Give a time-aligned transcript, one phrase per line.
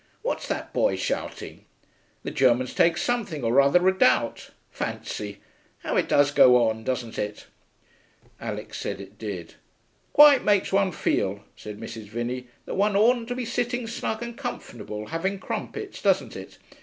[0.23, 1.65] What's that boy shouting?
[2.23, 4.49] The Germans take something or other redoubt....
[4.71, 5.41] Fancy!
[5.83, 7.45] How it does go on, doesn't it?'
[8.39, 9.53] Alix said it did.
[10.11, 12.07] 'Quite makes one feel,' said Mrs.
[12.07, 16.57] Vinney, 'that one oughtn't to be sitting snug and comfortable having crumpets, doesn't it?